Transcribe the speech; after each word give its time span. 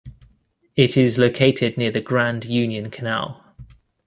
It 0.75 0.97
is 0.97 1.19
located 1.19 1.77
near 1.77 1.91
the 1.91 2.01
Grand 2.01 2.43
Union 2.45 2.89
Canal. 2.89 3.45